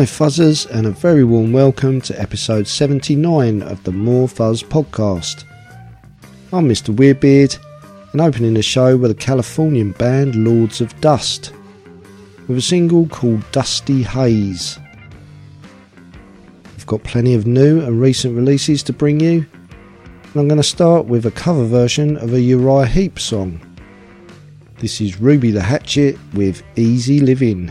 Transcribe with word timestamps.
Hi, 0.00 0.06
Fuzzers, 0.06 0.64
and 0.70 0.86
a 0.86 0.92
very 0.92 1.24
warm 1.24 1.52
welcome 1.52 2.00
to 2.00 2.18
episode 2.18 2.66
79 2.66 3.60
of 3.60 3.84
the 3.84 3.92
More 3.92 4.26
Fuzz 4.26 4.62
podcast. 4.62 5.44
I'm 6.54 6.66
Mr. 6.66 6.96
Weirdbeard, 6.96 7.58
and 8.12 8.22
opening 8.22 8.54
the 8.54 8.62
show 8.62 8.96
with 8.96 9.10
a 9.10 9.14
Californian 9.14 9.92
band, 9.92 10.36
Lords 10.36 10.80
of 10.80 10.98
Dust, 11.02 11.52
with 12.48 12.56
a 12.56 12.62
single 12.62 13.08
called 13.08 13.44
Dusty 13.52 14.02
Haze. 14.02 14.78
We've 16.64 16.86
got 16.86 17.04
plenty 17.04 17.34
of 17.34 17.46
new 17.46 17.82
and 17.82 18.00
recent 18.00 18.34
releases 18.34 18.82
to 18.84 18.94
bring 18.94 19.20
you, 19.20 19.44
and 19.52 20.34
I'm 20.34 20.48
going 20.48 20.56
to 20.56 20.62
start 20.62 21.04
with 21.04 21.26
a 21.26 21.30
cover 21.30 21.66
version 21.66 22.16
of 22.16 22.32
a 22.32 22.40
Uriah 22.40 22.86
Heep 22.86 23.18
song. 23.18 23.60
This 24.78 25.02
is 25.02 25.20
Ruby 25.20 25.50
the 25.50 25.60
Hatchet 25.60 26.18
with 26.32 26.62
Easy 26.76 27.20
Living. 27.20 27.70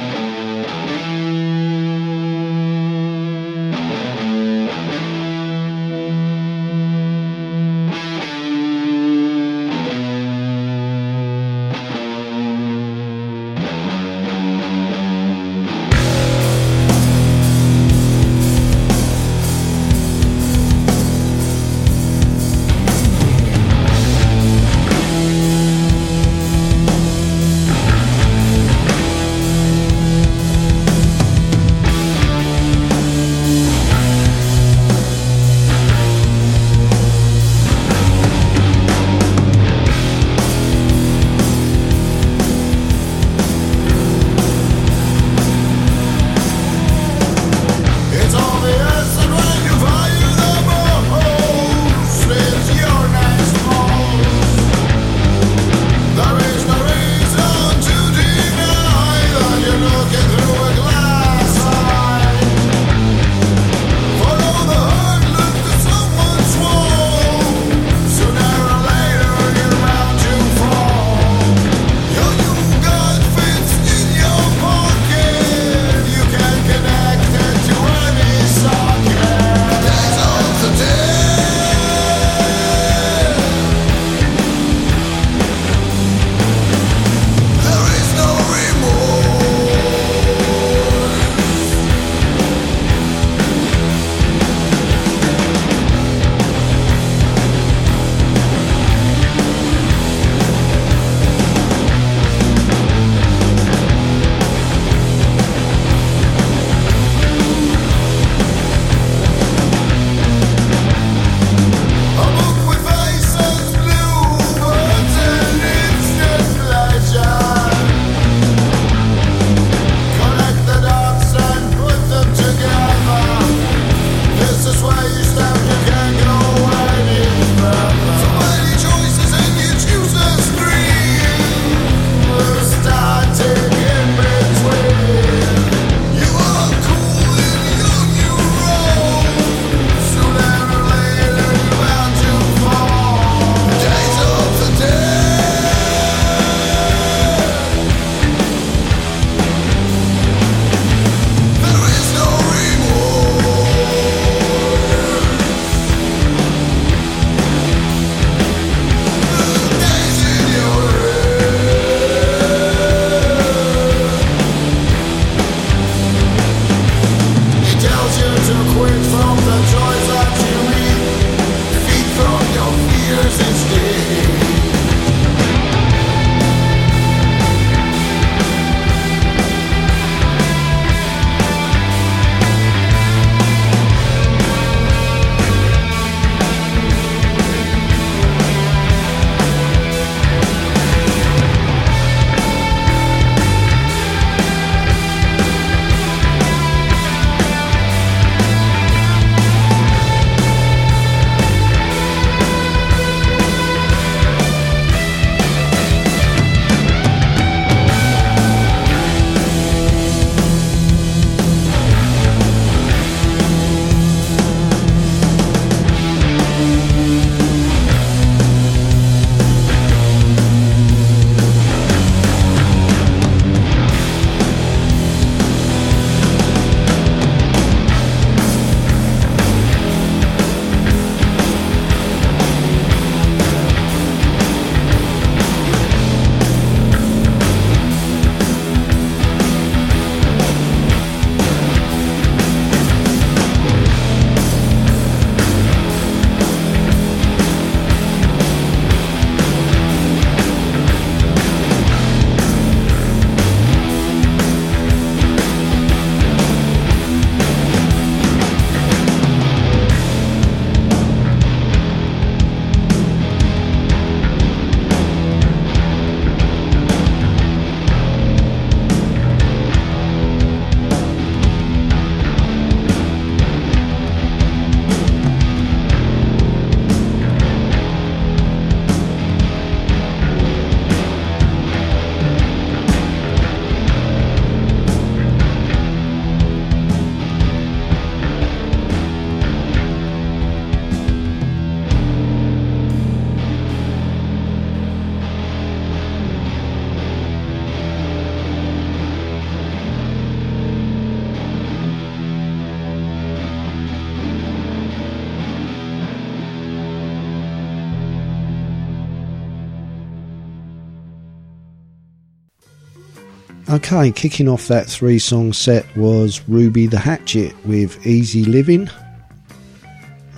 Okay, 313.93 314.09
kicking 314.09 314.47
off 314.47 314.69
that 314.69 314.87
three 314.87 315.19
song 315.19 315.51
set 315.51 315.85
was 315.97 316.47
Ruby 316.47 316.87
the 316.87 316.97
Hatchet 316.97 317.53
with 317.65 318.07
Easy 318.07 318.45
Living. 318.45 318.89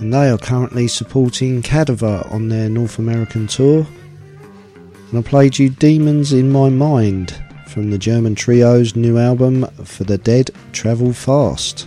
And 0.00 0.12
they 0.12 0.28
are 0.28 0.38
currently 0.38 0.88
supporting 0.88 1.62
Kadavar 1.62 2.28
on 2.32 2.48
their 2.48 2.68
North 2.68 2.98
American 2.98 3.46
tour. 3.46 3.86
And 5.08 5.18
I 5.20 5.22
played 5.22 5.56
you 5.56 5.68
Demons 5.68 6.32
in 6.32 6.50
My 6.50 6.68
Mind 6.68 7.40
from 7.68 7.92
the 7.92 7.98
German 7.98 8.34
trio's 8.34 8.96
new 8.96 9.18
album 9.18 9.66
For 9.84 10.02
the 10.02 10.18
Dead 10.18 10.50
Travel 10.72 11.12
Fast. 11.12 11.86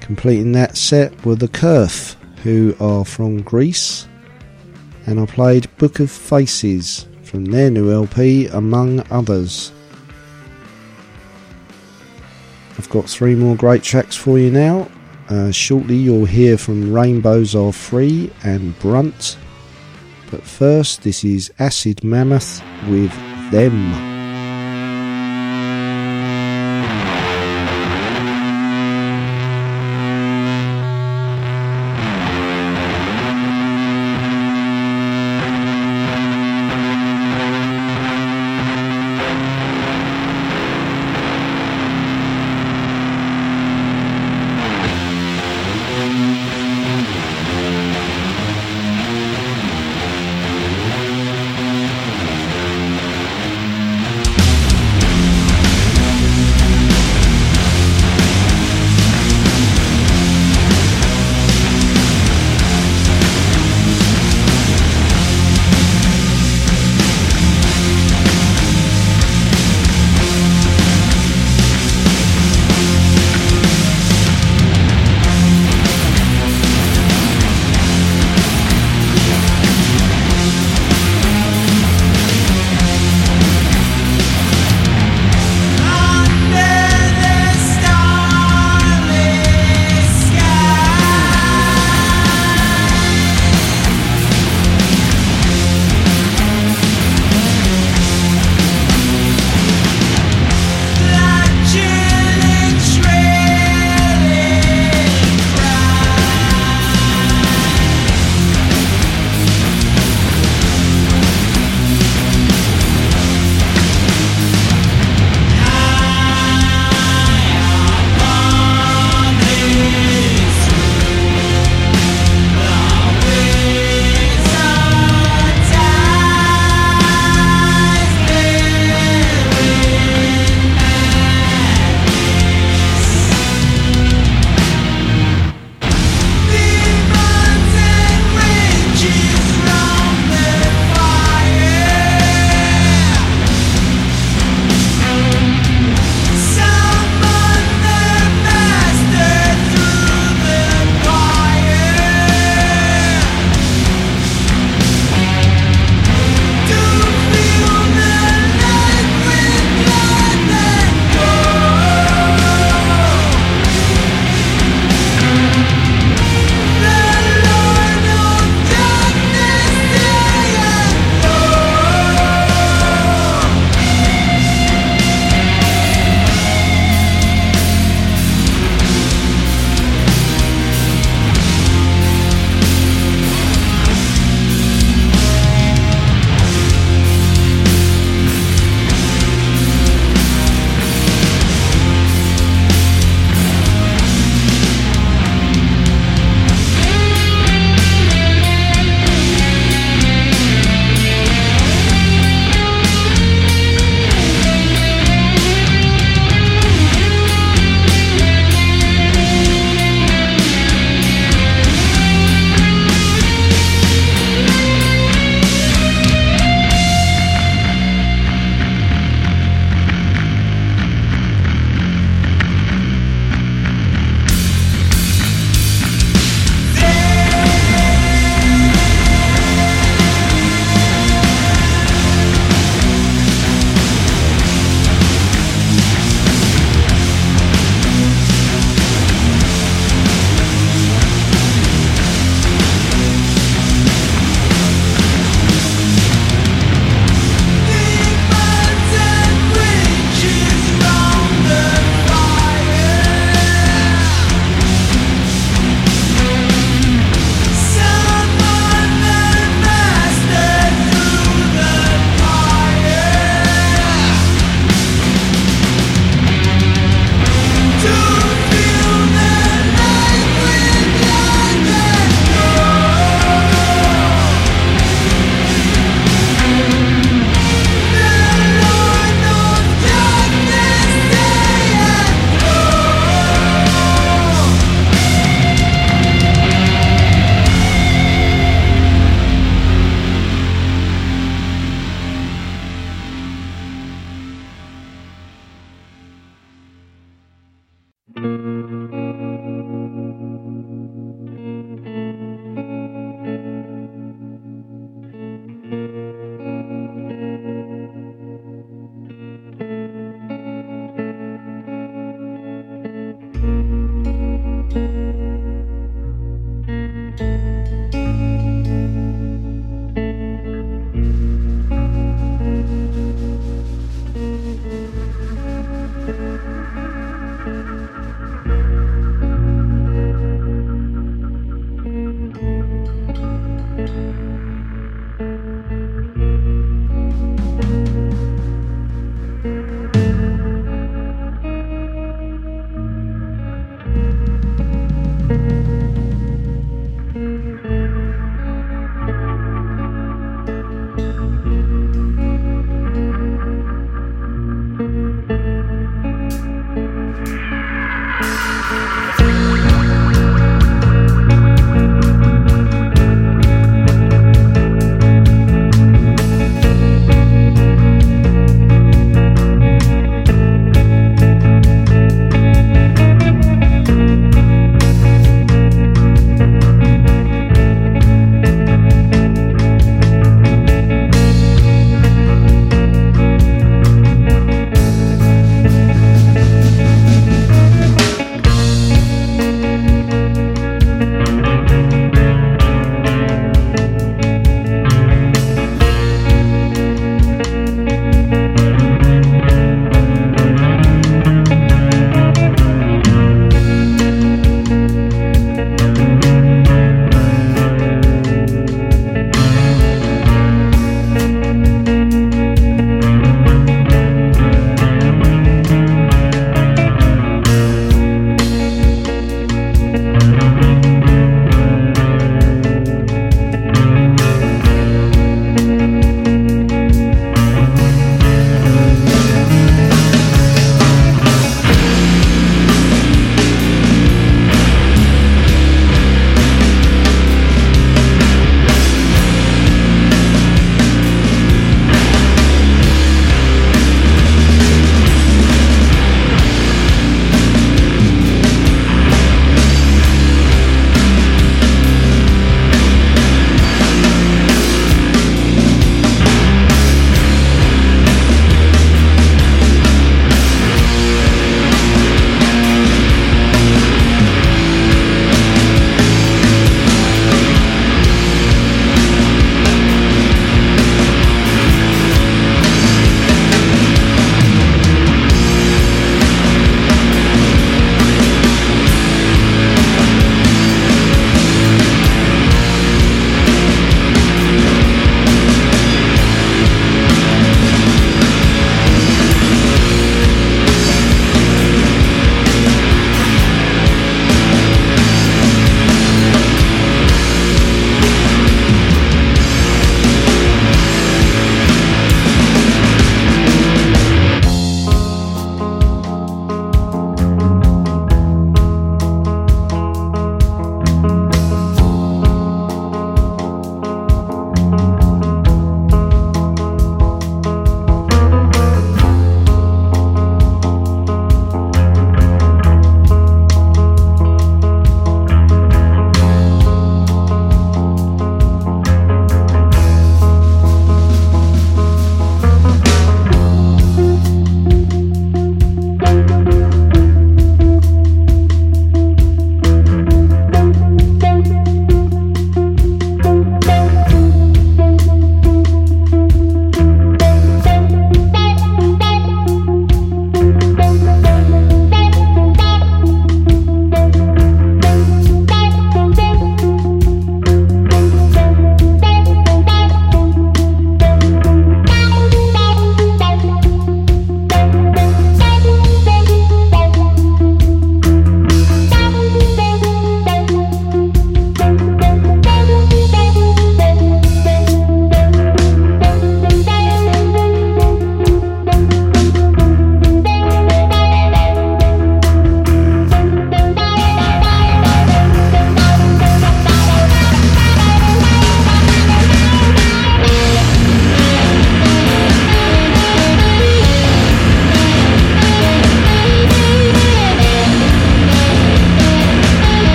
Completing 0.00 0.52
that 0.52 0.76
set 0.76 1.24
were 1.24 1.36
the 1.36 1.48
Kurf, 1.48 2.14
who 2.42 2.76
are 2.78 3.06
from 3.06 3.40
Greece. 3.40 4.06
And 5.06 5.18
I 5.18 5.24
played 5.24 5.74
Book 5.78 5.98
of 5.98 6.10
Faces 6.10 7.06
from 7.34 7.46
their 7.46 7.68
new 7.68 7.90
LP, 7.90 8.46
among 8.46 9.04
others. 9.10 9.72
I've 12.78 12.88
got 12.90 13.10
three 13.10 13.34
more 13.34 13.56
great 13.56 13.82
tracks 13.82 14.14
for 14.14 14.38
you 14.38 14.52
now. 14.52 14.88
Uh, 15.28 15.50
shortly, 15.50 15.96
you'll 15.96 16.26
hear 16.26 16.56
from 16.56 16.92
Rainbows 16.92 17.56
Are 17.56 17.72
Free 17.72 18.30
and 18.44 18.78
Brunt. 18.78 19.36
But 20.30 20.44
first, 20.44 21.02
this 21.02 21.24
is 21.24 21.52
Acid 21.58 22.04
Mammoth 22.04 22.62
with 22.88 23.12
Them. 23.50 24.13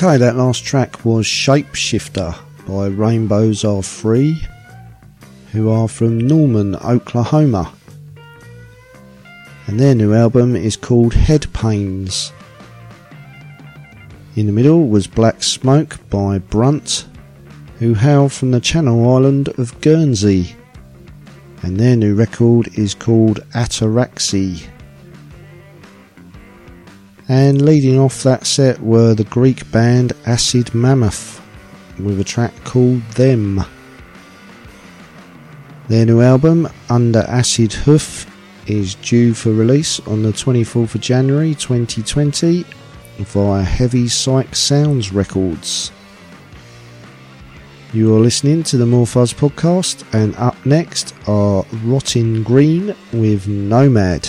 Okay, 0.00 0.16
that 0.16 0.36
last 0.36 0.64
track 0.64 1.04
was 1.04 1.26
Shapeshifter 1.26 2.38
by 2.68 2.86
Rainbows 2.86 3.64
Are 3.64 3.82
Free, 3.82 4.40
who 5.50 5.70
are 5.70 5.88
from 5.88 6.20
Norman, 6.20 6.76
Oklahoma. 6.76 7.72
And 9.66 9.80
their 9.80 9.96
new 9.96 10.14
album 10.14 10.54
is 10.54 10.76
called 10.76 11.14
Head 11.14 11.52
Pains. 11.52 12.30
In 14.36 14.46
the 14.46 14.52
middle 14.52 14.86
was 14.86 15.08
Black 15.08 15.42
Smoke 15.42 15.98
by 16.08 16.38
Brunt, 16.38 17.04
who 17.80 17.94
hail 17.94 18.28
from 18.28 18.52
the 18.52 18.60
Channel 18.60 19.16
Island 19.16 19.48
of 19.58 19.80
Guernsey. 19.80 20.54
And 21.62 21.76
their 21.76 21.96
new 21.96 22.14
record 22.14 22.68
is 22.78 22.94
called 22.94 23.40
Ataraxy. 23.50 24.64
And 27.28 27.60
leading 27.60 27.98
off 27.98 28.22
that 28.22 28.46
set 28.46 28.80
were 28.80 29.14
the 29.14 29.24
Greek 29.24 29.70
band 29.70 30.14
Acid 30.24 30.74
Mammoth 30.74 31.42
with 31.98 32.18
a 32.18 32.24
track 32.24 32.54
called 32.64 33.02
Them. 33.12 33.62
Their 35.88 36.06
new 36.06 36.22
album, 36.22 36.68
Under 36.88 37.20
Acid 37.20 37.72
Hoof, 37.72 38.26
is 38.66 38.94
due 38.94 39.34
for 39.34 39.52
release 39.52 40.00
on 40.00 40.22
the 40.22 40.32
24th 40.32 40.94
of 40.94 41.00
January 41.00 41.54
2020 41.54 42.64
via 43.18 43.62
Heavy 43.62 44.08
Psych 44.08 44.54
Sounds 44.54 45.12
Records. 45.12 45.90
You 47.92 48.14
are 48.14 48.20
listening 48.20 48.62
to 48.64 48.76
the 48.76 48.86
More 48.86 49.06
Fuzz 49.06 49.32
podcast, 49.32 50.04
and 50.14 50.36
up 50.36 50.64
next 50.64 51.14
are 51.26 51.64
Rotting 51.84 52.42
Green 52.42 52.94
with 53.12 53.48
Nomad. 53.48 54.28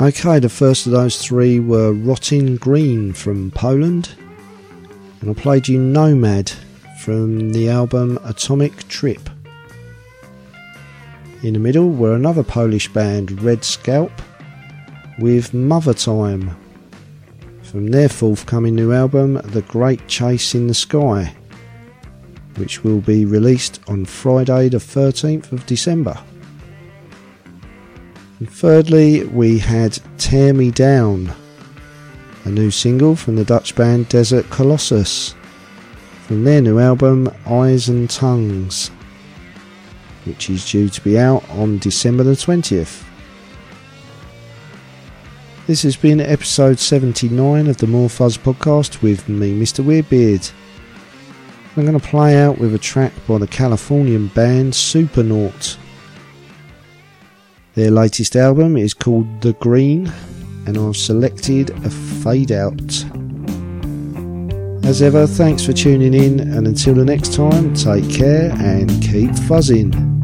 Okay, 0.00 0.38
the 0.38 0.48
first 0.48 0.86
of 0.86 0.92
those 0.92 1.22
three 1.22 1.60
were 1.60 1.92
Rotting 1.92 2.56
Green 2.56 3.12
from 3.12 3.50
Poland, 3.50 4.14
and 5.20 5.28
I 5.28 5.34
played 5.34 5.68
you 5.68 5.78
Nomad 5.78 6.50
from 7.02 7.52
the 7.52 7.68
album 7.68 8.18
Atomic 8.24 8.88
Trip. 8.88 9.28
In 11.42 11.52
the 11.52 11.58
middle 11.58 11.90
were 11.90 12.14
another 12.14 12.42
Polish 12.42 12.88
band, 12.88 13.42
Red 13.42 13.62
Scalp, 13.62 14.10
with 15.18 15.52
Mother 15.52 15.92
Time 15.92 16.56
from 17.62 17.88
their 17.88 18.08
forthcoming 18.08 18.76
new 18.76 18.94
album, 18.94 19.34
The 19.44 19.62
Great 19.68 20.08
Chase 20.08 20.54
in 20.54 20.66
the 20.66 20.72
Sky, 20.72 21.34
which 22.56 22.82
will 22.82 23.02
be 23.02 23.26
released 23.26 23.80
on 23.86 24.06
Friday, 24.06 24.70
the 24.70 24.78
13th 24.78 25.52
of 25.52 25.66
December. 25.66 26.18
And 28.40 28.50
thirdly, 28.50 29.24
we 29.24 29.58
had 29.58 29.98
Tear 30.16 30.54
Me 30.54 30.70
Down, 30.70 31.30
a 32.46 32.48
new 32.48 32.70
single 32.70 33.14
from 33.14 33.36
the 33.36 33.44
Dutch 33.44 33.76
band 33.76 34.08
Desert 34.08 34.48
Colossus, 34.48 35.34
from 36.22 36.44
their 36.44 36.62
new 36.62 36.78
album 36.78 37.30
Eyes 37.46 37.90
and 37.90 38.08
Tongues, 38.08 38.88
which 40.24 40.48
is 40.48 40.70
due 40.70 40.88
to 40.88 41.00
be 41.02 41.18
out 41.18 41.48
on 41.50 41.76
December 41.80 42.22
the 42.22 42.30
20th. 42.30 43.04
This 45.66 45.82
has 45.82 45.96
been 45.96 46.18
episode 46.18 46.78
79 46.78 47.66
of 47.68 47.76
the 47.76 47.86
More 47.86 48.08
Fuzz 48.08 48.38
podcast 48.38 49.02
with 49.02 49.28
me, 49.28 49.52
Mr. 49.52 49.84
Weirdbeard. 49.84 50.50
I'm 51.76 51.84
going 51.84 52.00
to 52.00 52.08
play 52.08 52.42
out 52.42 52.56
with 52.56 52.74
a 52.74 52.78
track 52.78 53.12
by 53.28 53.36
the 53.36 53.46
Californian 53.46 54.28
band 54.28 54.72
Supernaut. 54.72 55.76
Their 57.74 57.92
latest 57.92 58.34
album 58.34 58.76
is 58.76 58.94
called 58.94 59.42
The 59.42 59.52
Green, 59.54 60.12
and 60.66 60.76
I've 60.76 60.96
selected 60.96 61.70
a 61.70 61.90
fade 61.90 62.50
out. 62.50 62.80
As 64.84 65.02
ever, 65.02 65.24
thanks 65.26 65.64
for 65.64 65.72
tuning 65.72 66.12
in, 66.12 66.40
and 66.40 66.66
until 66.66 66.94
the 66.94 67.04
next 67.04 67.32
time, 67.32 67.72
take 67.74 68.10
care 68.10 68.50
and 68.58 68.90
keep 69.00 69.30
fuzzing. 69.46 70.19